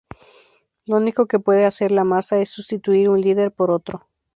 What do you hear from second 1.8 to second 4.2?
la masa es sustituir un líder por otro.